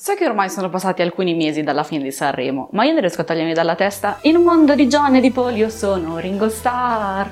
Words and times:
So 0.00 0.14
che 0.14 0.26
ormai 0.26 0.48
sono 0.48 0.68
passati 0.68 1.02
alcuni 1.02 1.34
mesi 1.34 1.64
dalla 1.64 1.82
fine 1.82 2.04
di 2.04 2.12
Sanremo, 2.12 2.68
ma 2.70 2.84
io 2.84 2.92
non 2.92 3.00
riesco 3.00 3.22
a 3.22 3.24
togliermi 3.24 3.52
dalla 3.52 3.74
testa 3.74 4.18
In 4.22 4.36
un 4.36 4.44
mondo 4.44 4.76
di 4.76 4.86
John 4.86 5.16
e 5.16 5.20
di 5.20 5.32
Paul 5.32 5.56
io 5.56 5.68
sono 5.68 6.18
Ringo 6.18 6.48
Starr. 6.48 7.26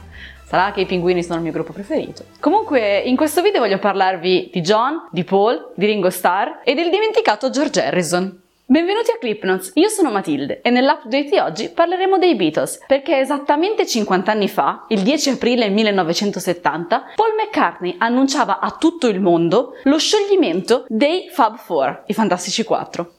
Sarà 0.44 0.72
che 0.72 0.80
i 0.80 0.86
pinguini 0.86 1.22
sono 1.22 1.36
il 1.36 1.42
mio 1.42 1.52
gruppo 1.52 1.72
preferito. 1.72 2.24
Comunque, 2.40 2.98
in 2.98 3.14
questo 3.14 3.40
video 3.40 3.60
voglio 3.60 3.78
parlarvi 3.78 4.50
di 4.52 4.60
John, 4.62 5.06
di 5.12 5.22
Paul, 5.22 5.74
di 5.76 5.86
Ringo 5.86 6.10
Starr 6.10 6.62
e 6.64 6.74
del 6.74 6.90
dimenticato 6.90 7.50
George 7.50 7.84
Harrison. 7.84 8.45
Benvenuti 8.68 9.12
a 9.12 9.18
ClipNotes, 9.18 9.70
io 9.74 9.86
sono 9.86 10.10
Matilde 10.10 10.60
e 10.60 10.70
nell'update 10.70 11.28
di 11.30 11.38
oggi 11.38 11.68
parleremo 11.68 12.18
dei 12.18 12.34
Beatles 12.34 12.80
perché 12.84 13.20
esattamente 13.20 13.86
50 13.86 14.32
anni 14.32 14.48
fa, 14.48 14.86
il 14.88 15.02
10 15.02 15.30
aprile 15.30 15.68
1970, 15.68 17.12
Paul 17.14 17.34
McCartney 17.36 17.94
annunciava 17.96 18.58
a 18.58 18.72
tutto 18.72 19.06
il 19.06 19.20
mondo 19.20 19.74
lo 19.84 19.98
scioglimento 19.98 20.84
dei 20.88 21.28
Fab 21.30 21.58
Four, 21.58 22.02
i 22.06 22.12
Fantastici 22.12 22.64
4. 22.64 23.15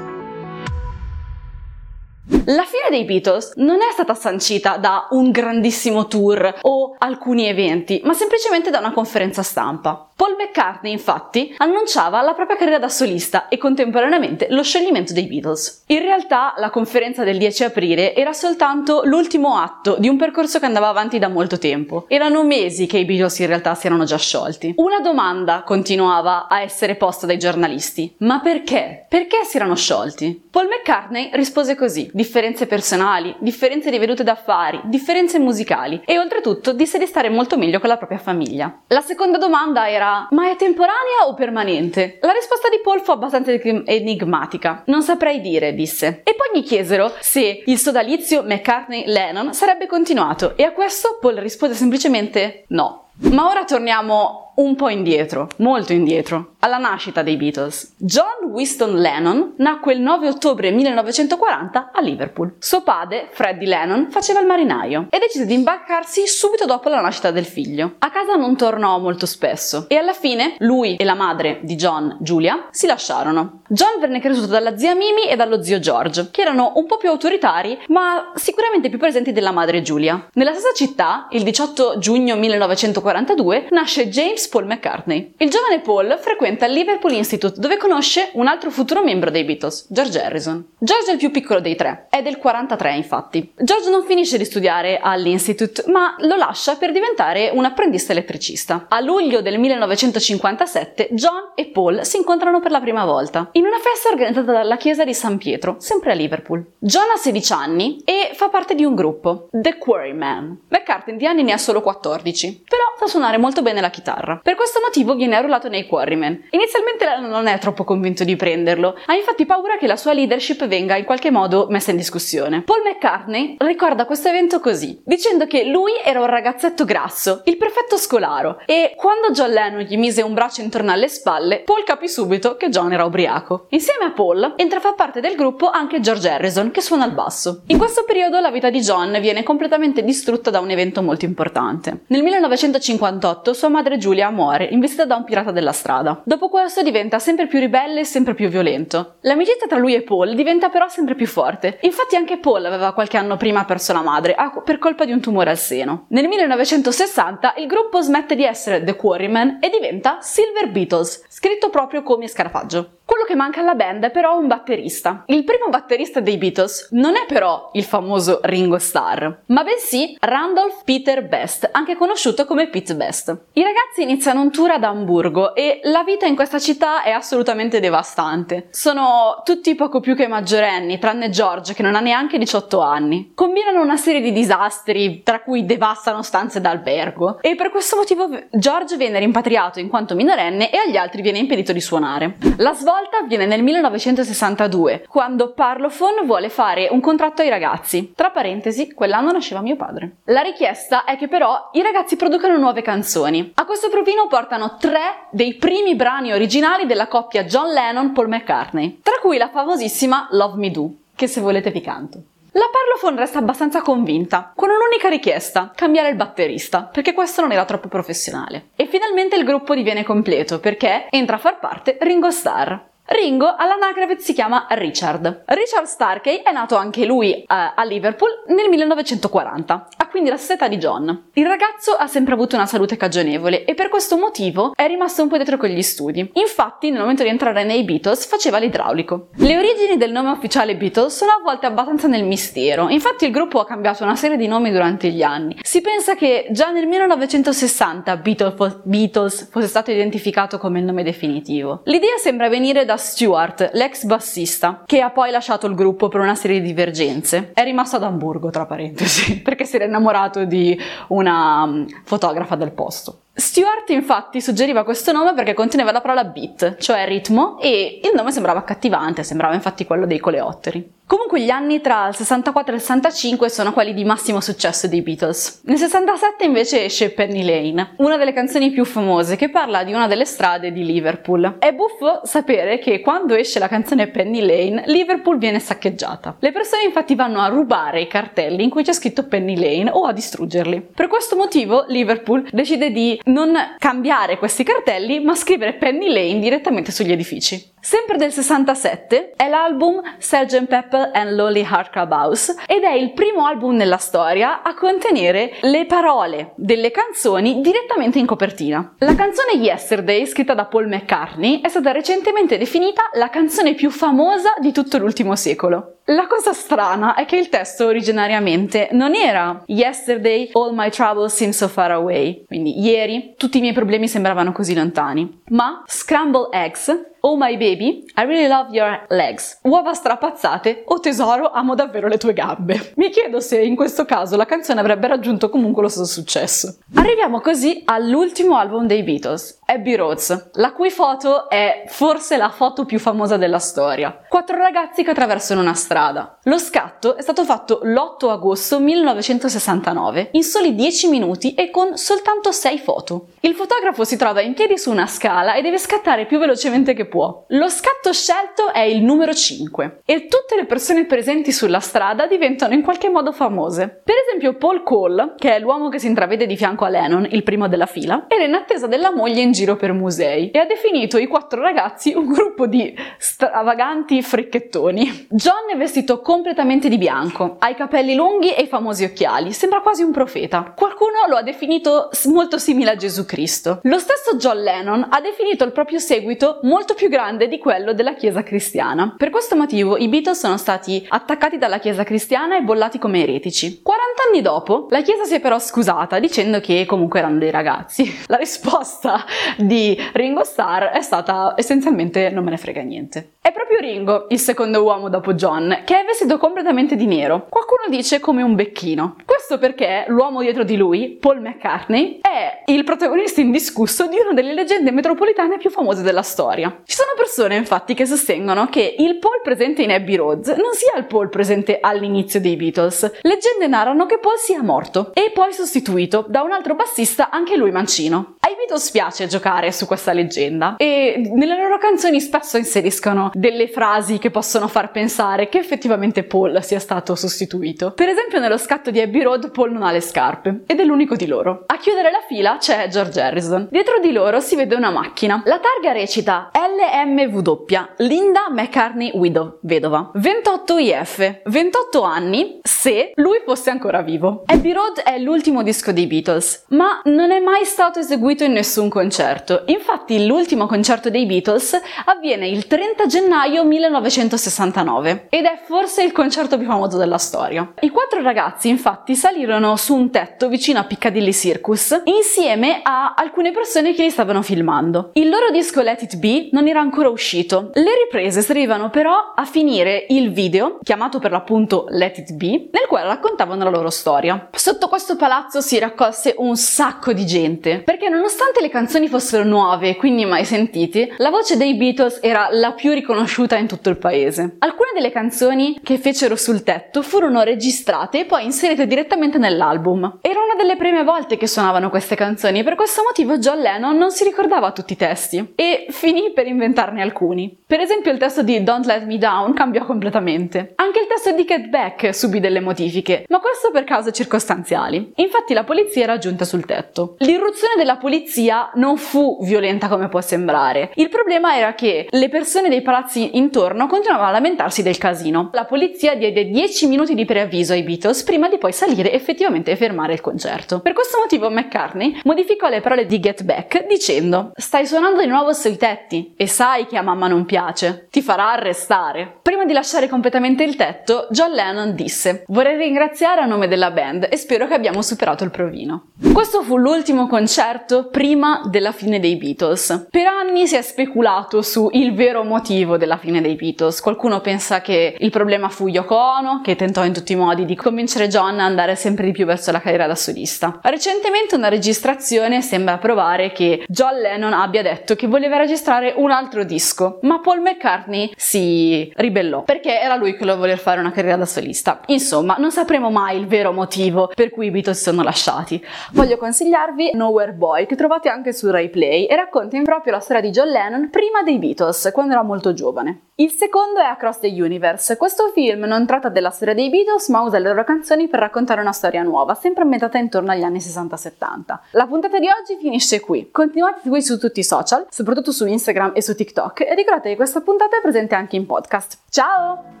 La 2.24 2.62
fine 2.62 2.88
dei 2.88 3.04
Beatles 3.04 3.54
non 3.56 3.80
è 3.80 3.90
stata 3.92 4.14
sancita 4.14 4.76
da 4.76 5.08
un 5.10 5.32
grandissimo 5.32 6.06
tour 6.06 6.58
o 6.62 6.94
alcuni 6.96 7.46
eventi, 7.48 8.00
ma 8.04 8.14
semplicemente 8.14 8.70
da 8.70 8.78
una 8.78 8.92
conferenza 8.92 9.42
stampa. 9.42 10.11
Paul 10.22 10.36
McCartney, 10.38 10.92
infatti, 10.92 11.52
annunciava 11.56 12.22
la 12.22 12.32
propria 12.32 12.56
carriera 12.56 12.78
da 12.78 12.88
solista 12.88 13.48
e 13.48 13.58
contemporaneamente 13.58 14.46
lo 14.50 14.62
scioglimento 14.62 15.12
dei 15.12 15.26
Beatles. 15.26 15.82
In 15.88 15.98
realtà 15.98 16.54
la 16.58 16.70
conferenza 16.70 17.24
del 17.24 17.38
10 17.38 17.64
aprile 17.64 18.14
era 18.14 18.32
soltanto 18.32 19.00
l'ultimo 19.02 19.56
atto 19.56 19.96
di 19.98 20.08
un 20.08 20.16
percorso 20.16 20.60
che 20.60 20.66
andava 20.66 20.86
avanti 20.86 21.18
da 21.18 21.26
molto 21.26 21.58
tempo. 21.58 22.04
Erano 22.06 22.44
mesi 22.44 22.86
che 22.86 22.98
i 22.98 23.04
Beatles 23.04 23.40
in 23.40 23.48
realtà 23.48 23.74
si 23.74 23.88
erano 23.88 24.04
già 24.04 24.16
sciolti. 24.16 24.74
Una 24.76 25.00
domanda 25.00 25.64
continuava 25.66 26.46
a 26.46 26.60
essere 26.60 26.94
posta 26.94 27.26
dai 27.26 27.38
giornalisti. 27.38 28.14
Ma 28.18 28.38
perché? 28.38 29.06
Perché 29.08 29.42
si 29.42 29.56
erano 29.56 29.74
sciolti? 29.74 30.50
Paul 30.52 30.68
McCartney 30.68 31.30
rispose 31.32 31.74
così: 31.74 32.08
differenze 32.12 32.68
personali, 32.68 33.34
differenze 33.40 33.90
di 33.90 33.98
vedute 33.98 34.22
d'affari, 34.22 34.82
differenze 34.84 35.40
musicali 35.40 36.00
e 36.04 36.16
oltretutto 36.20 36.72
disse 36.72 36.96
di 36.96 37.06
stare 37.06 37.28
molto 37.28 37.58
meglio 37.58 37.80
con 37.80 37.88
la 37.88 37.96
propria 37.96 38.18
famiglia. 38.18 38.82
La 38.86 39.00
seconda 39.00 39.38
domanda 39.38 39.90
era 39.90 40.10
ma 40.30 40.50
è 40.50 40.56
temporanea 40.56 41.26
o 41.26 41.34
permanente? 41.34 42.18
La 42.20 42.32
risposta 42.32 42.68
di 42.68 42.80
Paul 42.82 43.00
fu 43.00 43.10
abbastanza 43.10 43.52
enigmatica. 43.52 44.82
Non 44.86 45.02
saprei 45.02 45.40
dire, 45.40 45.74
disse. 45.74 46.22
E 46.24 46.34
poi 46.34 46.48
gli 46.52 46.64
chiesero 46.64 47.12
se 47.20 47.62
il 47.64 47.78
sodalizio 47.78 48.42
McCartney-Lennon 48.42 49.52
sarebbe 49.54 49.86
continuato 49.86 50.56
e 50.56 50.64
a 50.64 50.72
questo 50.72 51.18
Paul 51.20 51.36
rispose 51.36 51.74
semplicemente 51.74 52.64
no. 52.68 53.08
Ma 53.30 53.46
ora 53.46 53.64
torniamo 53.64 54.51
un 54.56 54.76
po' 54.76 54.88
indietro, 54.88 55.48
molto 55.58 55.92
indietro, 55.92 56.54
alla 56.60 56.78
nascita 56.78 57.22
dei 57.22 57.36
Beatles. 57.36 57.94
John 57.96 58.50
Winston 58.50 58.94
Lennon 58.96 59.54
nacque 59.58 59.94
il 59.94 60.00
9 60.00 60.28
ottobre 60.28 60.70
1940 60.70 61.90
a 61.92 62.00
Liverpool. 62.00 62.56
Suo 62.58 62.82
padre, 62.82 63.28
Freddie 63.32 63.68
Lennon, 63.68 64.10
faceva 64.10 64.40
il 64.40 64.46
marinaio 64.46 65.06
e 65.10 65.18
decise 65.18 65.46
di 65.46 65.54
imbarcarsi 65.54 66.26
subito 66.26 66.66
dopo 66.66 66.88
la 66.88 67.00
nascita 67.00 67.30
del 67.30 67.46
figlio. 67.46 67.94
A 67.98 68.10
casa 68.10 68.34
non 68.34 68.56
tornò 68.56 68.98
molto 68.98 69.26
spesso 69.26 69.86
e 69.88 69.96
alla 69.96 70.12
fine 70.12 70.56
lui 70.58 70.96
e 70.96 71.04
la 71.04 71.14
madre 71.14 71.60
di 71.62 71.74
John, 71.76 72.16
Julia, 72.20 72.68
si 72.70 72.86
lasciarono. 72.86 73.62
John 73.68 74.00
venne 74.00 74.20
cresciuto 74.20 74.46
dalla 74.46 74.76
zia 74.76 74.94
Mimi 74.94 75.28
e 75.28 75.36
dallo 75.36 75.62
zio 75.62 75.78
George, 75.78 76.28
che 76.30 76.42
erano 76.42 76.72
un 76.76 76.86
po' 76.86 76.98
più 76.98 77.08
autoritari, 77.08 77.78
ma 77.88 78.32
sicuramente 78.34 78.88
più 78.90 78.98
presenti 78.98 79.32
della 79.32 79.50
madre 79.50 79.82
Julia. 79.82 80.28
Nella 80.34 80.52
stessa 80.52 80.72
città, 80.74 81.26
il 81.30 81.42
18 81.42 81.98
giugno 81.98 82.36
1942, 82.36 83.68
nasce 83.70 84.08
James 84.08 84.41
Paul 84.48 84.66
McCartney. 84.66 85.34
Il 85.38 85.50
giovane 85.50 85.80
Paul 85.80 86.18
frequenta 86.20 86.66
il 86.66 86.72
Liverpool 86.72 87.12
Institute 87.12 87.58
dove 87.58 87.76
conosce 87.76 88.30
un 88.34 88.46
altro 88.46 88.70
futuro 88.70 89.02
membro 89.02 89.30
dei 89.30 89.44
Beatles, 89.44 89.86
George 89.88 90.22
Harrison. 90.22 90.66
George 90.78 91.10
è 91.10 91.12
il 91.12 91.18
più 91.18 91.30
piccolo 91.30 91.60
dei 91.60 91.76
tre, 91.76 92.06
è 92.10 92.22
del 92.22 92.38
43 92.38 92.94
infatti. 92.94 93.52
George 93.56 93.90
non 93.90 94.04
finisce 94.04 94.38
di 94.38 94.44
studiare 94.44 94.98
all'Institute, 94.98 95.84
ma 95.88 96.14
lo 96.18 96.36
lascia 96.36 96.76
per 96.76 96.92
diventare 96.92 97.50
un 97.52 97.64
apprendista 97.64 98.12
elettricista. 98.12 98.86
A 98.88 99.00
luglio 99.00 99.42
del 99.42 99.58
1957 99.58 101.08
John 101.12 101.52
e 101.54 101.66
Paul 101.66 102.04
si 102.04 102.16
incontrano 102.16 102.60
per 102.60 102.70
la 102.70 102.80
prima 102.80 103.04
volta, 103.04 103.48
in 103.52 103.64
una 103.64 103.78
festa 103.78 104.08
organizzata 104.08 104.52
dalla 104.52 104.76
chiesa 104.76 105.04
di 105.04 105.14
San 105.14 105.38
Pietro, 105.38 105.76
sempre 105.78 106.12
a 106.12 106.14
Liverpool. 106.14 106.64
John 106.78 107.10
ha 107.14 107.18
16 107.18 107.52
anni 107.52 108.02
e 108.04 108.30
fa 108.34 108.48
parte 108.48 108.74
di 108.74 108.84
un 108.84 108.94
gruppo, 108.94 109.48
The 109.50 109.78
Quarrymen. 109.78 110.62
McCartney 110.68 111.16
di 111.16 111.26
anni 111.26 111.42
ne 111.42 111.52
ha 111.52 111.58
solo 111.58 111.80
14, 111.80 112.64
però 112.68 112.82
sa 112.98 113.06
suonare 113.06 113.38
molto 113.38 113.62
bene 113.62 113.80
la 113.80 113.90
chitarra. 113.90 114.31
Per 114.42 114.54
questo 114.54 114.80
motivo 114.82 115.14
viene 115.14 115.36
arruolato 115.36 115.68
nei 115.68 115.86
Quarrymen. 115.86 116.48
Inizialmente 116.50 117.06
non 117.28 117.46
è 117.46 117.58
troppo 117.58 117.84
convinto 117.84 118.24
di 118.24 118.36
prenderlo, 118.36 118.96
ha 119.06 119.14
infatti 119.14 119.46
paura 119.46 119.76
che 119.76 119.86
la 119.86 119.96
sua 119.96 120.12
leadership 120.12 120.66
venga 120.66 120.96
in 120.96 121.04
qualche 121.04 121.30
modo 121.30 121.66
messa 121.70 121.90
in 121.90 121.96
discussione. 121.96 122.62
Paul 122.62 122.82
McCartney 122.84 123.56
ricorda 123.58 124.06
questo 124.06 124.28
evento 124.28 124.60
così, 124.60 125.00
dicendo 125.04 125.46
che 125.46 125.64
lui 125.64 125.92
era 126.04 126.20
un 126.20 126.26
ragazzetto 126.26 126.84
grasso, 126.84 127.42
il 127.44 127.56
perfetto 127.56 127.96
scolaro, 127.96 128.60
e 128.66 128.94
quando 128.96 129.30
John 129.30 129.50
Lennon 129.50 129.82
gli 129.82 129.96
mise 129.96 130.22
un 130.22 130.34
braccio 130.34 130.60
intorno 130.60 130.92
alle 130.92 131.08
spalle, 131.08 131.60
Paul 131.60 131.84
capì 131.84 132.08
subito 132.08 132.56
che 132.56 132.68
John 132.68 132.92
era 132.92 133.04
ubriaco. 133.04 133.66
Insieme 133.70 134.04
a 134.04 134.12
Paul 134.12 134.54
entra 134.56 134.78
a 134.78 134.82
far 134.82 134.94
parte 134.94 135.20
del 135.20 135.34
gruppo 135.34 135.70
anche 135.70 136.00
George 136.00 136.28
Harrison, 136.28 136.70
che 136.70 136.80
suona 136.80 137.06
il 137.06 137.12
basso. 137.12 137.62
In 137.66 137.78
questo 137.78 138.04
periodo 138.04 138.40
la 138.40 138.50
vita 138.50 138.70
di 138.70 138.80
John 138.80 139.18
viene 139.20 139.42
completamente 139.42 140.02
distrutta 140.02 140.50
da 140.50 140.60
un 140.60 140.70
evento 140.70 141.02
molto 141.02 141.24
importante. 141.24 142.02
Nel 142.08 142.22
1958 142.22 143.52
sua 143.52 143.68
madre 143.68 143.98
Giulia 143.98 144.21
muore, 144.30 144.64
investita 144.64 145.04
da 145.04 145.16
un 145.16 145.24
pirata 145.24 145.50
della 145.50 145.72
strada. 145.72 146.20
Dopo 146.24 146.48
questo 146.48 146.82
diventa 146.82 147.18
sempre 147.18 147.46
più 147.46 147.58
ribelle 147.58 148.00
e 148.00 148.04
sempre 148.04 148.34
più 148.34 148.48
violento. 148.48 149.16
L'amicizia 149.20 149.66
tra 149.66 149.78
lui 149.78 149.94
e 149.94 150.02
Paul 150.02 150.34
diventa 150.34 150.68
però 150.68 150.88
sempre 150.88 151.14
più 151.14 151.26
forte. 151.26 151.78
Infatti 151.82 152.16
anche 152.16 152.38
Paul 152.38 152.64
aveva 152.64 152.92
qualche 152.92 153.16
anno 153.16 153.36
prima 153.36 153.64
perso 153.64 153.92
la 153.92 154.02
madre 154.02 154.34
per 154.64 154.78
colpa 154.78 155.04
di 155.04 155.12
un 155.12 155.20
tumore 155.20 155.50
al 155.50 155.58
seno. 155.58 156.06
Nel 156.08 156.28
1960 156.28 157.54
il 157.58 157.66
gruppo 157.66 158.00
smette 158.00 158.34
di 158.34 158.44
essere 158.44 158.82
The 158.82 158.96
Quarrymen 158.96 159.58
e 159.60 159.70
diventa 159.70 160.18
Silver 160.20 160.70
Beatles, 160.70 161.24
scritto 161.28 161.70
proprio 161.70 162.02
come 162.02 162.28
scarafaggio. 162.28 162.98
Quello 163.12 163.26
che 163.26 163.36
manca 163.36 163.60
alla 163.60 163.74
band 163.74 164.04
è 164.04 164.10
però 164.10 164.38
un 164.38 164.46
batterista. 164.46 165.24
Il 165.26 165.44
primo 165.44 165.68
batterista 165.68 166.20
dei 166.20 166.38
Beatles 166.38 166.88
non 166.92 167.14
è 167.14 167.26
però 167.26 167.68
il 167.74 167.84
famoso 167.84 168.40
Ringo 168.42 168.78
Starr, 168.78 169.30
ma 169.48 169.62
bensì 169.62 170.16
Randolph 170.18 170.82
Peter 170.82 171.22
Best, 171.28 171.68
anche 171.72 171.94
conosciuto 171.94 172.46
come 172.46 172.70
Pete 172.70 172.94
Best. 172.94 173.28
I 173.52 173.62
ragazzi 173.62 174.00
iniziano 174.00 174.40
un 174.40 174.50
tour 174.50 174.70
ad 174.70 174.84
Amburgo 174.84 175.54
e 175.54 175.80
la 175.82 176.02
vita 176.04 176.24
in 176.24 176.34
questa 176.34 176.58
città 176.58 177.02
è 177.02 177.10
assolutamente 177.10 177.80
devastante. 177.80 178.68
Sono 178.70 179.42
tutti 179.44 179.74
poco 179.74 180.00
più 180.00 180.16
che 180.16 180.26
maggiorenni, 180.26 180.98
tranne 180.98 181.28
George 181.28 181.74
che 181.74 181.82
non 181.82 181.94
ha 181.94 182.00
neanche 182.00 182.38
18 182.38 182.80
anni. 182.80 183.32
Combinano 183.34 183.82
una 183.82 183.98
serie 183.98 184.22
di 184.22 184.32
disastri, 184.32 185.22
tra 185.22 185.42
cui 185.42 185.66
devastano 185.66 186.22
stanze 186.22 186.62
d'albergo, 186.62 187.42
e 187.42 187.56
per 187.56 187.68
questo 187.68 187.96
motivo 187.96 188.30
George 188.50 188.96
viene 188.96 189.18
rimpatriato 189.18 189.80
in 189.80 189.90
quanto 189.90 190.14
minorenne 190.14 190.70
e 190.70 190.78
agli 190.78 190.96
altri 190.96 191.20
viene 191.20 191.36
impedito 191.36 191.74
di 191.74 191.80
suonare. 191.82 192.38
La 192.56 192.72
svolta 192.72 193.00
volta 193.02 193.18
avviene 193.18 193.46
nel 193.46 193.64
1962, 193.64 195.06
quando 195.08 195.52
Parlophone 195.52 196.22
vuole 196.24 196.48
fare 196.48 196.86
un 196.88 197.00
contratto 197.00 197.42
ai 197.42 197.48
ragazzi. 197.48 198.12
Tra 198.14 198.30
parentesi, 198.30 198.92
quell'anno 198.92 199.32
nasceva 199.32 199.60
mio 199.60 199.74
padre. 199.74 200.18
La 200.26 200.40
richiesta 200.40 201.02
è 201.02 201.16
che 201.16 201.26
però 201.26 201.70
i 201.72 201.82
ragazzi 201.82 202.14
producano 202.14 202.56
nuove 202.58 202.80
canzoni. 202.80 203.52
A 203.56 203.64
questo 203.64 203.88
provino 203.88 204.28
portano 204.28 204.76
tre 204.78 205.26
dei 205.30 205.54
primi 205.54 205.96
brani 205.96 206.32
originali 206.32 206.86
della 206.86 207.08
coppia 207.08 207.42
John 207.42 207.72
Lennon-Paul 207.72 208.28
McCartney, 208.28 209.00
tra 209.02 209.18
cui 209.20 209.36
la 209.36 209.50
famosissima 209.50 210.28
Love 210.30 210.58
Me 210.58 210.70
Do, 210.70 210.90
che 211.16 211.26
se 211.26 211.40
volete 211.40 211.72
vi 211.72 211.80
canto. 211.80 212.22
La 212.54 212.68
Parlophone 212.70 213.18
resta 213.18 213.38
abbastanza 213.38 213.80
convinta, 213.80 214.52
con 214.54 214.68
un'unica 214.68 215.08
richiesta, 215.08 215.72
cambiare 215.74 216.10
il 216.10 216.16
batterista, 216.16 216.82
perché 216.82 217.14
questo 217.14 217.40
non 217.40 217.50
era 217.50 217.64
troppo 217.64 217.88
professionale. 217.88 218.66
E 218.76 218.86
finalmente 218.86 219.36
il 219.36 219.44
gruppo 219.44 219.74
diviene 219.74 220.04
completo, 220.04 220.60
perché 220.60 221.06
entra 221.08 221.36
a 221.36 221.38
far 221.38 221.58
parte 221.58 221.96
Ringo 221.98 222.30
Starr. 222.30 222.90
Ringo 223.12 223.54
all'anagrafe 223.54 224.18
si 224.20 224.32
chiama 224.32 224.66
Richard. 224.70 225.42
Richard 225.44 225.84
Starkey 225.84 226.38
è 226.38 226.50
nato 226.50 226.76
anche 226.76 227.04
lui 227.04 227.34
eh, 227.34 227.44
a 227.46 227.82
Liverpool 227.84 228.30
nel 228.46 228.70
1940, 228.70 229.88
ha 229.98 230.08
quindi 230.08 230.30
la 230.30 230.40
età 230.48 230.66
di 230.66 230.78
John. 230.78 231.28
Il 231.34 231.46
ragazzo 231.46 231.92
ha 231.92 232.06
sempre 232.06 232.32
avuto 232.32 232.56
una 232.56 232.64
salute 232.64 232.96
cagionevole 232.96 233.64
e 233.64 233.74
per 233.74 233.90
questo 233.90 234.16
motivo 234.16 234.72
è 234.74 234.86
rimasto 234.86 235.22
un 235.22 235.28
po' 235.28 235.36
dietro 235.36 235.58
con 235.58 235.68
gli 235.68 235.82
studi. 235.82 236.30
Infatti, 236.34 236.90
nel 236.90 237.00
momento 237.00 237.22
di 237.22 237.28
entrare 237.28 237.64
nei 237.64 237.84
Beatles 237.84 238.24
faceva 238.24 238.56
l'idraulico. 238.56 239.28
Le 239.36 239.58
origini 239.58 239.98
del 239.98 240.10
nome 240.10 240.30
ufficiale 240.30 240.74
Beatles 240.74 241.14
sono 241.14 241.32
avvolte 241.32 241.66
abbastanza 241.66 242.08
nel 242.08 242.24
mistero, 242.24 242.88
infatti 242.88 243.26
il 243.26 243.30
gruppo 243.30 243.60
ha 243.60 243.66
cambiato 243.66 244.04
una 244.04 244.16
serie 244.16 244.38
di 244.38 244.46
nomi 244.46 244.70
durante 244.70 245.10
gli 245.10 245.22
anni. 245.22 245.58
Si 245.60 245.82
pensa 245.82 246.14
che 246.14 246.46
già 246.50 246.70
nel 246.70 246.86
1960 246.86 248.16
Beatles 248.16 249.50
fosse 249.50 249.66
stato 249.66 249.90
identificato 249.90 250.56
come 250.56 250.78
il 250.78 250.86
nome 250.86 251.02
definitivo. 251.02 251.82
L'idea 251.84 252.16
sembra 252.16 252.48
venire 252.48 252.86
da 252.86 253.00
Stuart, 253.02 253.70
l'ex 253.74 254.04
bassista, 254.04 254.84
che 254.86 255.00
ha 255.00 255.10
poi 255.10 255.30
lasciato 255.30 255.66
il 255.66 255.74
gruppo 255.74 256.08
per 256.08 256.20
una 256.20 256.34
serie 256.34 256.60
di 256.60 256.68
divergenze. 256.68 257.50
È 257.52 257.64
rimasto 257.64 257.96
ad 257.96 258.04
Amburgo, 258.04 258.50
tra 258.50 258.64
parentesi, 258.64 259.40
perché 259.42 259.64
si 259.64 259.76
era 259.76 259.84
innamorato 259.84 260.44
di 260.44 260.78
una 261.08 261.66
mm, 261.66 261.86
fotografa 262.04 262.54
del 262.54 262.70
posto. 262.70 263.22
Stewart 263.34 263.88
infatti 263.90 264.40
suggeriva 264.40 264.84
questo 264.84 265.10
nome 265.10 265.32
perché 265.34 265.54
conteneva 265.54 265.90
la 265.90 266.00
parola 266.00 266.24
beat, 266.24 266.76
cioè 266.76 267.06
ritmo, 267.06 267.58
e 267.58 268.00
il 268.02 268.12
nome 268.14 268.30
sembrava 268.30 268.60
accattivante, 268.60 269.24
sembrava 269.24 269.54
infatti 269.54 269.86
quello 269.86 270.06
dei 270.06 270.18
coleotteri. 270.18 270.92
Comunque 271.12 271.42
gli 271.42 271.50
anni 271.50 271.82
tra 271.82 272.08
il 272.08 272.14
64 272.14 272.72
e 272.72 272.76
il 272.76 272.80
65 272.80 273.50
sono 273.50 273.74
quelli 273.74 273.92
di 273.92 274.02
massimo 274.02 274.40
successo 274.40 274.88
dei 274.88 275.02
Beatles. 275.02 275.60
Nel 275.64 275.76
67 275.76 276.42
invece 276.42 276.86
esce 276.86 277.10
Penny 277.10 277.44
Lane, 277.44 277.96
una 277.98 278.16
delle 278.16 278.32
canzoni 278.32 278.70
più 278.70 278.86
famose 278.86 279.36
che 279.36 279.50
parla 279.50 279.84
di 279.84 279.92
una 279.92 280.06
delle 280.06 280.24
strade 280.24 280.72
di 280.72 280.82
Liverpool. 280.82 281.56
È 281.58 281.70
buffo 281.74 282.22
sapere 282.24 282.78
che 282.78 283.00
quando 283.00 283.34
esce 283.34 283.58
la 283.58 283.68
canzone 283.68 284.08
Penny 284.08 284.40
Lane, 284.40 284.84
Liverpool 284.86 285.36
viene 285.36 285.58
saccheggiata. 285.58 286.36
Le 286.38 286.50
persone 286.50 286.84
infatti 286.84 287.14
vanno 287.14 287.40
a 287.40 287.48
rubare 287.48 288.00
i 288.00 288.06
cartelli 288.06 288.64
in 288.64 288.70
cui 288.70 288.82
c'è 288.82 288.94
scritto 288.94 289.26
Penny 289.26 289.54
Lane 289.54 289.90
o 289.92 290.06
a 290.06 290.14
distruggerli. 290.14 290.80
Per 290.94 291.08
questo 291.08 291.36
motivo 291.36 291.84
Liverpool 291.88 292.48
decide 292.50 292.90
di 292.90 293.20
non 293.24 293.54
cambiare 293.76 294.38
questi 294.38 294.64
cartelli 294.64 295.20
ma 295.20 295.34
scrivere 295.34 295.74
Penny 295.74 296.10
Lane 296.10 296.38
direttamente 296.38 296.90
sugli 296.90 297.12
edifici. 297.12 297.71
Sempre 297.84 298.16
del 298.16 298.30
67 298.30 299.32
è 299.34 299.48
l'album 299.48 300.00
Sgt. 300.16 300.66
Pepper 300.66 301.10
and 301.12 301.32
Lonely 301.32 301.62
Heart 301.62 301.90
Club 301.90 302.12
House 302.12 302.54
ed 302.68 302.84
è 302.84 302.92
il 302.92 303.12
primo 303.12 303.44
album 303.44 303.74
nella 303.74 303.96
storia 303.96 304.62
a 304.62 304.72
contenere 304.74 305.54
le 305.62 305.84
parole 305.86 306.52
delle 306.54 306.92
canzoni 306.92 307.60
direttamente 307.60 308.20
in 308.20 308.26
copertina. 308.26 308.94
La 308.98 309.16
canzone 309.16 309.60
Yesterday, 309.60 310.26
scritta 310.26 310.54
da 310.54 310.66
Paul 310.66 310.86
McCartney, 310.86 311.60
è 311.60 311.66
stata 311.66 311.90
recentemente 311.90 312.56
definita 312.56 313.10
la 313.14 313.30
canzone 313.30 313.74
più 313.74 313.90
famosa 313.90 314.54
di 314.60 314.70
tutto 314.70 314.98
l'ultimo 314.98 315.34
secolo. 315.34 315.96
La 316.06 316.26
cosa 316.26 316.52
strana 316.52 317.14
è 317.14 317.24
che 317.24 317.36
il 317.36 317.48
testo 317.48 317.86
originariamente 317.86 318.88
non 318.90 319.14
era 319.14 319.62
Yesterday 319.66 320.50
all 320.52 320.74
my 320.74 320.90
troubles 320.90 321.32
seem 321.32 321.50
so 321.50 321.68
far 321.68 321.92
away, 321.92 322.44
quindi 322.46 322.80
ieri 322.80 323.34
tutti 323.36 323.58
i 323.58 323.60
miei 323.60 323.72
problemi 323.72 324.08
sembravano 324.08 324.50
così 324.50 324.74
lontani, 324.74 325.42
ma 325.50 325.84
Scramble 325.86 326.48
Eggs 326.50 327.10
Oh 327.24 327.36
my 327.36 327.56
baby, 327.56 328.04
I 328.16 328.24
really 328.24 328.48
love 328.48 328.70
your 328.72 329.06
legs. 329.10 329.60
Uova 329.62 329.94
strapazzate, 329.94 330.82
oh 330.86 330.98
tesoro, 330.98 331.52
amo 331.52 331.76
davvero 331.76 332.08
le 332.08 332.18
tue 332.18 332.32
gambe. 332.32 332.94
Mi 332.96 333.10
chiedo 333.10 333.38
se 333.38 333.62
in 333.62 333.76
questo 333.76 334.04
caso 334.04 334.34
la 334.34 334.44
canzone 334.44 334.80
avrebbe 334.80 335.06
raggiunto 335.06 335.48
comunque 335.48 335.82
lo 335.82 335.88
stesso 335.88 336.04
successo. 336.04 336.78
Arriviamo 336.94 337.40
così 337.40 337.82
all'ultimo 337.84 338.56
album 338.56 338.88
dei 338.88 339.04
Beatles, 339.04 339.60
Abbey 339.72 339.94
Roads, 339.94 340.50
la 340.54 340.72
cui 340.72 340.90
foto 340.90 341.48
è 341.48 341.84
forse 341.86 342.36
la 342.36 342.50
foto 342.50 342.84
più 342.84 342.98
famosa 342.98 343.38
della 343.38 343.58
storia. 343.58 344.20
Quattro 344.28 344.58
ragazzi 344.58 345.02
che 345.02 345.10
attraversano 345.10 345.62
una 345.62 345.72
strada. 345.72 346.36
Lo 346.42 346.58
scatto 346.58 347.16
è 347.16 347.22
stato 347.22 347.44
fatto 347.44 347.80
l'8 347.82 348.28
agosto 348.28 348.80
1969, 348.80 350.28
in 350.32 350.42
soli 350.42 350.74
10 350.74 351.08
minuti 351.08 351.54
e 351.54 351.70
con 351.70 351.96
soltanto 351.96 352.52
6 352.52 352.78
foto. 352.78 353.28
Il 353.40 353.54
fotografo 353.54 354.04
si 354.04 354.18
trova 354.18 354.42
in 354.42 354.52
piedi 354.52 354.76
su 354.76 354.90
una 354.90 355.06
scala 355.06 355.54
e 355.54 355.62
deve 355.62 355.78
scattare 355.78 356.26
più 356.26 356.38
velocemente 356.38 356.92
che 356.92 357.06
può. 357.06 357.46
Lo 357.48 357.68
scatto 357.70 358.12
scelto 358.12 358.72
è 358.74 358.80
il 358.80 359.02
numero 359.02 359.32
5 359.32 360.02
e 360.04 360.26
tutte 360.26 360.54
le 360.54 360.66
persone 360.66 361.06
presenti 361.06 361.50
sulla 361.50 361.80
strada 361.80 362.26
diventano 362.26 362.74
in 362.74 362.82
qualche 362.82 363.08
modo 363.08 363.32
famose. 363.32 364.02
Per 364.04 364.16
esempio 364.26 364.58
Paul 364.58 364.82
Cole, 364.82 365.32
che 365.38 365.56
è 365.56 365.58
l'uomo 365.58 365.88
che 365.88 365.98
si 365.98 366.08
intravede 366.08 366.46
di 366.46 366.58
fianco 366.58 366.84
a 366.84 366.90
Lennon, 366.90 367.26
il 367.30 367.42
primo 367.42 367.68
della 367.68 367.86
fila, 367.86 368.26
era 368.28 368.44
in 368.44 368.54
attesa 368.54 368.86
della 368.86 369.14
moglie 369.14 369.40
in 369.40 369.52
giro 369.52 369.60
per 369.76 369.92
musei 369.92 370.50
e 370.50 370.58
ha 370.58 370.66
definito 370.66 371.18
i 371.18 371.26
quattro 371.26 371.60
ragazzi 371.60 372.12
un 372.12 372.26
gruppo 372.26 372.66
di 372.66 372.94
stravaganti 373.18 374.22
fricchettoni. 374.22 375.28
John 375.30 375.70
è 375.72 375.76
vestito 375.76 376.20
completamente 376.20 376.88
di 376.88 376.98
bianco, 376.98 377.56
ha 377.58 377.68
i 377.68 377.74
capelli 377.74 378.14
lunghi 378.14 378.52
e 378.52 378.62
i 378.62 378.66
famosi 378.66 379.04
occhiali, 379.04 379.52
sembra 379.52 379.80
quasi 379.80 380.02
un 380.02 380.12
profeta. 380.12 380.74
Qualcuno 380.76 381.24
lo 381.28 381.36
ha 381.36 381.42
definito 381.42 382.10
molto 382.26 382.58
simile 382.58 382.90
a 382.90 382.96
Gesù 382.96 383.24
Cristo. 383.24 383.80
Lo 383.84 383.98
stesso 383.98 384.36
John 384.36 384.60
Lennon 384.60 385.06
ha 385.08 385.20
definito 385.20 385.64
il 385.64 385.72
proprio 385.72 385.98
seguito 385.98 386.60
molto 386.62 386.94
più 386.94 387.08
grande 387.08 387.48
di 387.48 387.58
quello 387.58 387.94
della 387.94 388.14
Chiesa 388.14 388.42
cristiana. 388.42 389.14
Per 389.16 389.30
questo 389.30 389.56
motivo 389.56 389.96
i 389.96 390.08
Beatles 390.08 390.38
sono 390.38 390.56
stati 390.56 391.04
attaccati 391.08 391.58
dalla 391.58 391.78
Chiesa 391.78 392.04
cristiana 392.04 392.56
e 392.56 392.62
bollati 392.62 392.98
come 392.98 393.22
eretici. 393.22 393.80
40 393.82 394.11
anni 394.28 394.42
dopo 394.42 394.86
la 394.90 395.02
Chiesa 395.02 395.24
si 395.24 395.34
è 395.34 395.40
però 395.40 395.58
scusata 395.58 396.18
dicendo 396.18 396.60
che 396.60 396.84
comunque 396.86 397.18
erano 397.18 397.38
dei 397.38 397.50
ragazzi. 397.50 398.10
La 398.26 398.36
risposta 398.36 399.24
di 399.56 399.98
Ringo 400.12 400.44
Starr 400.44 400.84
è 400.84 401.02
stata 401.02 401.54
essenzialmente 401.56 402.30
non 402.30 402.44
me 402.44 402.50
ne 402.50 402.56
frega 402.56 402.82
niente. 402.82 403.32
È 403.40 403.52
proprio 403.52 403.80
Ringo 403.80 404.26
il 404.28 404.38
secondo 404.38 404.82
uomo 404.82 405.08
dopo 405.08 405.34
John, 405.34 405.82
che 405.84 406.00
è 406.00 406.04
vestito 406.04 406.38
completamente 406.38 406.94
di 406.94 407.06
nero. 407.06 407.46
Qualcuno 407.48 407.82
dice 407.88 408.20
come 408.20 408.42
un 408.42 408.54
becchino. 408.54 409.16
Questo 409.24 409.58
perché 409.58 410.04
l'uomo 410.08 410.42
dietro 410.42 410.62
di 410.62 410.76
lui, 410.76 411.16
Paul 411.20 411.40
McCartney, 411.40 412.20
è 412.20 412.62
il 412.66 412.84
protagonista 412.84 413.40
indiscusso 413.40 414.06
di 414.06 414.16
una 414.22 414.32
delle 414.32 414.54
leggende 414.54 414.92
metropolitane 414.92 415.58
più 415.58 415.70
famose 415.70 416.02
della 416.02 416.22
storia. 416.22 416.82
Ci 416.84 416.94
sono 416.94 417.10
persone 417.16 417.56
infatti 417.56 417.94
che 417.94 418.06
sostengono 418.06 418.68
che 418.68 418.94
il 418.98 419.18
Paul 419.18 419.40
presente 419.42 419.82
in 419.82 419.90
Abbey 419.90 420.14
Roads 420.14 420.48
non 420.48 420.72
sia 420.74 420.96
il 420.96 421.06
Paul 421.06 421.28
presente 421.28 421.78
all'inizio 421.80 422.40
dei 422.40 422.56
Beatles. 422.56 423.18
Leggende 423.22 423.66
narrano 423.66 424.06
che 424.06 424.11
Paul 424.18 424.36
sia 424.38 424.62
morto 424.62 425.12
e 425.14 425.30
poi 425.32 425.52
sostituito 425.52 426.24
da 426.28 426.42
un 426.42 426.52
altro 426.52 426.74
bassista, 426.74 427.30
anche 427.30 427.56
lui 427.56 427.70
mancino. 427.70 428.36
Ai 428.40 428.54
Beatles 428.56 428.90
piace 428.90 429.26
giocare 429.26 429.72
su 429.72 429.86
questa 429.86 430.12
leggenda 430.12 430.76
e 430.76 431.30
nelle 431.32 431.56
loro 431.56 431.78
canzoni 431.78 432.20
spesso 432.20 432.56
inseriscono 432.56 433.30
delle 433.34 433.68
frasi 433.68 434.18
che 434.18 434.30
possono 434.30 434.68
far 434.68 434.90
pensare 434.90 435.48
che 435.48 435.58
effettivamente 435.58 436.24
Paul 436.24 436.62
sia 436.62 436.78
stato 436.78 437.14
sostituito. 437.14 437.92
Per 437.92 438.08
esempio 438.08 438.40
nello 438.40 438.58
scatto 438.58 438.90
di 438.90 439.00
Abbey 439.00 439.22
Road 439.22 439.50
Paul 439.50 439.72
non 439.72 439.82
ha 439.82 439.92
le 439.92 440.00
scarpe 440.00 440.62
ed 440.66 440.80
è 440.80 440.84
l'unico 440.84 441.14
di 441.14 441.26
loro. 441.26 441.64
A 441.66 441.76
chiudere 441.76 442.10
la 442.10 442.22
fila 442.26 442.56
c'è 442.58 442.88
George 442.88 443.20
Harrison. 443.20 443.68
Dietro 443.70 443.98
di 444.00 444.12
loro 444.12 444.40
si 444.40 444.56
vede 444.56 444.74
una 444.74 444.90
macchina. 444.90 445.42
La 445.44 445.60
targa 445.60 445.92
recita 445.92 446.50
LMW, 446.52 447.64
Linda 447.98 448.46
McCartney 448.50 449.12
Widow, 449.14 449.58
vedova. 449.62 450.10
28 450.14 450.78
IF, 450.78 451.40
28 451.44 452.02
anni, 452.02 452.60
se 452.62 453.12
lui 453.16 453.40
fosse 453.44 453.70
ancora 453.70 453.91
vivo. 454.00 454.44
Abbey 454.46 454.72
Road 454.72 455.00
è 455.00 455.18
l'ultimo 455.18 455.62
disco 455.62 455.92
dei 455.92 456.06
Beatles, 456.06 456.64
ma 456.68 457.02
non 457.04 457.30
è 457.30 457.40
mai 457.40 457.64
stato 457.64 457.98
eseguito 457.98 458.44
in 458.44 458.52
nessun 458.52 458.88
concerto. 458.88 459.64
Infatti 459.66 460.26
l'ultimo 460.26 460.66
concerto 460.66 461.10
dei 461.10 461.26
Beatles 461.26 461.78
avviene 462.06 462.48
il 462.48 462.66
30 462.66 463.06
gennaio 463.06 463.64
1969 463.64 465.26
ed 465.28 465.44
è 465.44 465.60
forse 465.66 466.02
il 466.02 466.12
concerto 466.12 466.56
più 466.56 466.66
famoso 466.66 466.96
della 466.96 467.18
storia. 467.18 467.72
I 467.80 467.90
quattro 467.90 468.22
ragazzi 468.22 468.68
infatti 468.68 469.14
salirono 469.14 469.76
su 469.76 469.94
un 469.94 470.10
tetto 470.10 470.48
vicino 470.48 470.78
a 470.78 470.84
Piccadilly 470.84 471.32
Circus 471.32 472.02
insieme 472.04 472.80
a 472.82 473.14
alcune 473.14 473.50
persone 473.50 473.92
che 473.92 474.02
li 474.02 474.10
stavano 474.10 474.42
filmando. 474.42 475.10
Il 475.14 475.28
loro 475.28 475.50
disco 475.50 475.82
Let 475.82 476.02
It 476.02 476.16
Be 476.16 476.48
non 476.52 476.68
era 476.68 476.80
ancora 476.80 477.08
uscito. 477.08 477.70
Le 477.74 477.90
riprese 478.04 478.40
servivano 478.40 478.90
però 478.90 479.32
a 479.34 479.44
finire 479.44 480.06
il 480.10 480.32
video, 480.32 480.78
chiamato 480.82 481.18
per 481.18 481.30
l'appunto 481.32 481.86
Let 481.88 482.18
It 482.18 482.32
Be, 482.34 482.68
nel 482.70 482.86
quale 482.88 483.06
raccontavano 483.06 483.64
la 483.64 483.70
loro 483.70 483.81
storia. 483.90 484.48
Sotto 484.52 484.88
questo 484.88 485.16
palazzo 485.16 485.60
si 485.60 485.78
raccolse 485.78 486.34
un 486.38 486.56
sacco 486.56 487.12
di 487.12 487.26
gente, 487.26 487.80
perché 487.80 488.08
nonostante 488.08 488.60
le 488.60 488.68
canzoni 488.68 489.08
fossero 489.08 489.44
nuove 489.44 489.90
e 489.90 489.96
quindi 489.96 490.24
mai 490.24 490.44
sentite, 490.44 491.14
la 491.18 491.30
voce 491.30 491.56
dei 491.56 491.74
Beatles 491.74 492.18
era 492.22 492.48
la 492.50 492.72
più 492.72 492.92
riconosciuta 492.92 493.56
in 493.56 493.66
tutto 493.66 493.88
il 493.88 493.96
paese. 493.96 494.56
Alcune 494.58 494.90
delle 494.94 495.10
canzoni 495.10 495.80
che 495.82 495.98
fecero 495.98 496.36
sul 496.36 496.62
tetto 496.62 497.02
furono 497.02 497.42
registrate 497.42 498.20
e 498.20 498.24
poi 498.24 498.44
inserite 498.44 498.86
direttamente 498.86 499.38
nell'album. 499.38 500.18
Era 500.20 500.40
una 500.40 500.54
delle 500.56 500.76
prime 500.76 501.02
volte 501.04 501.36
che 501.36 501.46
suonavano 501.46 501.90
queste 501.90 502.14
canzoni 502.14 502.60
e 502.60 502.64
per 502.64 502.74
questo 502.76 503.02
motivo 503.02 503.38
John 503.38 503.58
Lennon 503.58 503.96
non 503.96 504.10
si 504.10 504.24
ricordava 504.24 504.72
tutti 504.72 504.92
i 504.92 504.96
testi 504.96 505.52
e 505.56 505.86
finì 505.90 506.32
per 506.32 506.46
inventarne 506.46 507.02
alcuni. 507.02 507.58
Per 507.66 507.80
esempio 507.80 508.12
il 508.12 508.18
testo 508.18 508.42
di 508.42 508.62
Don't 508.62 508.86
Let 508.86 509.04
Me 509.04 509.18
Down 509.18 509.54
cambiò 509.54 509.84
completamente. 509.84 510.72
Anche 510.76 511.00
il 511.00 511.06
testo 511.06 511.32
di 511.32 511.44
Get 511.44 511.68
Back 511.68 512.14
subì 512.14 512.38
delle 512.38 512.60
modifiche, 512.60 513.24
ma 513.28 513.40
questo 513.40 513.70
per 513.72 513.84
cause 513.84 514.12
circostanziali. 514.12 515.12
Infatti 515.16 515.52
la 515.54 515.64
polizia 515.64 516.04
era 516.04 516.18
giunta 516.18 516.44
sul 516.44 516.64
tetto. 516.64 517.16
L'irruzione 517.18 517.74
della 517.76 517.96
polizia 517.96 518.70
non 518.74 518.96
fu 518.96 519.38
violenta 519.42 519.88
come 519.88 520.08
può 520.08 520.20
sembrare. 520.20 520.92
Il 520.94 521.08
problema 521.08 521.56
era 521.56 521.74
che 521.74 522.06
le 522.08 522.28
persone 522.28 522.68
dei 522.68 522.82
palazzi 522.82 523.36
intorno 523.36 523.86
continuavano 523.86 524.28
a 524.28 524.32
lamentarsi 524.32 524.82
del 524.82 524.98
casino. 524.98 525.50
La 525.52 525.64
polizia 525.64 526.14
diede 526.14 526.44
10 526.44 526.86
minuti 526.86 527.14
di 527.14 527.24
preavviso 527.24 527.72
ai 527.72 527.82
Beatles 527.82 528.22
prima 528.22 528.48
di 528.48 528.58
poi 528.58 528.72
salire 528.72 529.12
effettivamente 529.12 529.72
e 529.72 529.76
fermare 529.76 530.12
il 530.12 530.20
concerto. 530.20 530.80
Per 530.80 530.92
questo 530.92 531.18
motivo 531.18 531.50
McCartney 531.50 532.20
modificò 532.24 532.68
le 532.68 532.80
parole 532.80 533.06
di 533.06 533.18
Get 533.18 533.42
Back 533.42 533.86
dicendo 533.86 534.52
Stai 534.54 534.86
suonando 534.86 535.20
di 535.20 535.26
nuovo 535.26 535.52
sui 535.52 535.76
tetti 535.76 536.34
e 536.36 536.46
sai 536.46 536.86
che 536.86 536.96
a 536.96 537.02
mamma 537.02 537.28
non 537.28 537.44
piace. 537.44 538.08
Ti 538.10 538.22
farà 538.22 538.52
arrestare. 538.52 539.38
Prima 539.42 539.64
di 539.64 539.72
lasciare 539.72 540.08
completamente 540.08 540.62
il 540.62 540.76
tetto, 540.76 541.26
John 541.30 541.52
Lennon 541.52 541.94
disse 541.94 542.44
Vorrei 542.48 542.76
ringraziare 542.76 543.40
a 543.40 543.46
nome 543.46 543.61
della 543.68 543.90
band 543.90 544.28
e 544.30 544.36
spero 544.36 544.66
che 544.66 544.74
abbiamo 544.74 545.02
superato 545.02 545.44
il 545.44 545.50
provino. 545.50 546.06
Questo 546.32 546.62
fu 546.62 546.76
l'ultimo 546.76 547.26
concerto 547.26 548.08
prima 548.08 548.62
della 548.64 548.92
fine 548.92 549.20
dei 549.20 549.36
Beatles. 549.36 550.06
Per 550.10 550.26
anni 550.26 550.66
si 550.66 550.76
è 550.76 550.82
speculato 550.82 551.62
su 551.62 551.88
il 551.92 552.14
vero 552.14 552.42
motivo 552.44 552.96
della 552.96 553.16
fine 553.16 553.40
dei 553.40 553.54
Beatles. 553.54 554.00
Qualcuno 554.00 554.40
pensa 554.40 554.80
che 554.80 555.16
il 555.18 555.30
problema 555.30 555.68
fu 555.68 555.88
Yoko 555.88 556.16
Ono, 556.16 556.60
che 556.62 556.76
tentò 556.76 557.04
in 557.04 557.12
tutti 557.12 557.32
i 557.32 557.36
modi 557.36 557.64
di 557.64 557.76
convincere 557.76 558.28
John 558.28 558.60
a 558.60 558.64
andare 558.64 558.96
sempre 558.96 559.26
di 559.26 559.32
più 559.32 559.44
verso 559.44 559.72
la 559.72 559.80
carriera 559.80 560.06
da 560.06 560.14
solista. 560.14 560.78
Recentemente 560.82 561.54
una 561.54 561.68
registrazione 561.68 562.62
sembra 562.62 562.98
provare 562.98 563.52
che 563.52 563.84
John 563.88 564.18
Lennon 564.20 564.52
abbia 564.52 564.82
detto 564.82 565.14
che 565.14 565.26
voleva 565.26 565.56
registrare 565.56 566.14
un 566.16 566.30
altro 566.30 566.64
disco, 566.64 567.18
ma 567.22 567.40
Paul 567.40 567.60
McCartney 567.60 568.32
si 568.36 569.10
ribellò 569.14 569.62
perché 569.62 570.00
era 570.00 570.16
lui 570.16 570.36
che 570.36 570.44
lo 570.44 570.56
voleva 570.56 570.78
fare 570.78 571.00
una 571.00 571.12
carriera 571.12 571.36
da 571.36 571.46
solista. 571.46 572.00
Insomma, 572.06 572.56
non 572.58 572.70
sapremo 572.70 573.10
mai 573.10 573.38
il 573.38 573.46
vero 573.52 573.72
motivo 573.72 574.32
per 574.34 574.50
cui 574.50 574.68
i 574.68 574.70
Beatles 574.70 574.96
si 574.96 575.02
sono 575.02 575.22
lasciati. 575.22 575.84
Voglio 576.12 576.38
consigliarvi 576.38 577.10
Nowhere 577.12 577.52
Boy, 577.52 577.84
che 577.84 577.96
trovate 577.96 578.30
anche 578.30 578.54
su 578.54 578.70
Rai 578.70 578.88
Play 578.88 579.26
e 579.26 579.36
racconta 579.36 579.76
in 579.76 579.84
proprio 579.84 580.14
la 580.14 580.20
storia 580.20 580.40
di 580.40 580.48
John 580.48 580.68
Lennon 580.68 581.10
prima 581.10 581.42
dei 581.42 581.58
Beatles, 581.58 582.10
quando 582.14 582.32
era 582.32 582.42
molto 582.42 582.72
giovane. 582.72 583.26
Il 583.34 583.50
secondo 583.50 584.00
è 584.00 584.04
Across 584.04 584.40
the 584.40 584.48
Universe. 584.48 585.18
Questo 585.18 585.50
film 585.52 585.84
non 585.84 586.06
tratta 586.06 586.30
della 586.30 586.48
storia 586.48 586.72
dei 586.72 586.88
Beatles, 586.88 587.28
ma 587.28 587.42
usa 587.42 587.58
le 587.58 587.68
loro 587.68 587.84
canzoni 587.84 588.26
per 588.28 588.40
raccontare 588.40 588.80
una 588.80 588.92
storia 588.92 589.22
nuova, 589.22 589.54
sempre 589.54 589.82
ambientata 589.82 590.16
intorno 590.16 590.50
agli 590.50 590.62
anni 590.62 590.78
60-70. 590.78 591.78
La 591.90 592.06
puntata 592.06 592.38
di 592.38 592.46
oggi 592.48 592.78
finisce 592.80 593.20
qui. 593.20 593.50
Continuate 593.50 593.98
a 593.98 594.02
seguirci 594.04 594.28
su 594.28 594.38
tutti 594.38 594.60
i 594.60 594.64
social, 594.64 595.06
soprattutto 595.10 595.52
su 595.52 595.66
Instagram 595.66 596.12
e 596.14 596.22
su 596.22 596.34
TikTok, 596.34 596.80
e 596.80 596.94
ricordate 596.94 597.28
che 597.28 597.36
questa 597.36 597.60
puntata 597.60 597.98
è 597.98 598.00
presente 598.00 598.34
anche 598.34 598.56
in 598.56 598.64
podcast. 598.64 599.18
Ciao! 599.28 600.00